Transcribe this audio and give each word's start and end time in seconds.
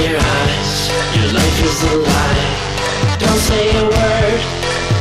your 0.00 0.18
eyes. 0.18 0.72
Your 1.16 1.28
life 1.32 1.58
is 1.68 1.78
a 1.84 1.94
lie. 2.08 2.48
Don't 3.18 3.42
say 3.48 3.64
a 3.76 3.84
word. 3.84 4.40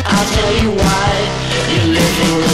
I'll 0.06 0.30
tell 0.36 0.54
you 0.64 0.72
why. 0.72 1.12
You're 1.72 1.94
living 1.96 2.51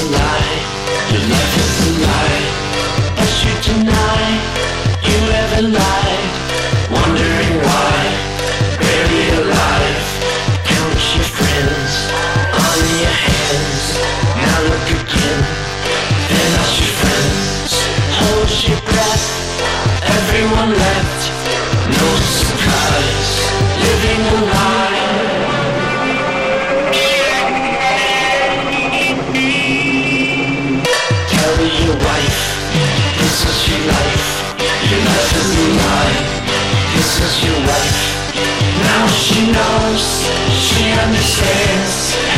this 33.38 33.54
is 33.54 33.70
your 33.70 33.86
life. 33.86 34.30
Your 34.90 35.00
life 35.06 35.34
is 35.38 35.50
a 35.54 35.68
lie. 35.78 36.18
This 36.96 37.22
is 37.22 37.46
your 37.46 37.60
wife. 37.70 38.34
Now 38.82 39.06
she 39.08 39.52
knows. 39.52 40.26
She 40.58 40.90
understands. 40.98 42.37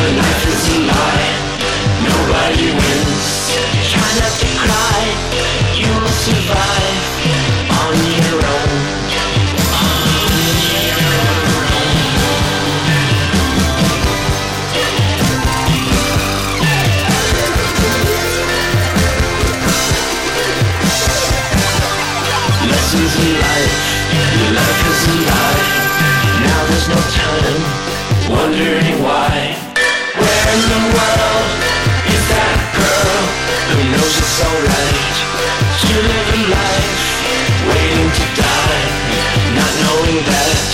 Your 23.20 24.52
life 24.56 24.82
is 24.88 25.02
a 25.12 25.16
lie. 25.28 25.60
Now 26.40 26.60
there's 26.72 26.88
no 26.88 27.00
time, 27.20 27.60
wondering 28.32 28.96
why. 29.04 29.60
Where 30.16 30.48
in 30.56 30.62
the 30.72 30.82
world 30.88 31.48
is 32.08 32.22
that 32.32 32.56
girl 32.80 33.20
who 33.68 33.78
knows 33.92 34.14
it's 34.16 34.40
alright 34.40 35.16
to 35.84 35.92
live 36.00 36.28
a 36.32 36.42
life, 36.48 36.96
waiting 37.68 38.08
to 38.08 38.26
die, 38.40 38.88
not 39.52 39.72
knowing 39.84 40.20
that 40.24 40.64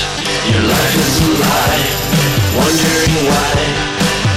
your 0.47 0.63
life 0.71 0.95
is 1.03 1.19
a 1.27 1.31
lie. 1.43 1.83
Wondering 2.63 3.15
why 3.27 3.59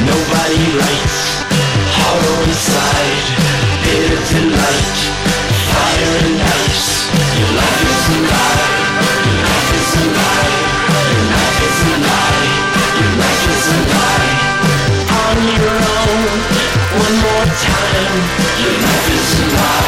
nobody 0.09 0.65
writes, 0.81 1.45
hollow 1.93 2.37
inside, 2.49 3.25
bitter 3.85 4.21
delight. 4.33 4.97
time, 17.61 18.15
you 18.61 18.71
might 18.79 19.13
is 19.13 19.27
survived. 19.35 19.78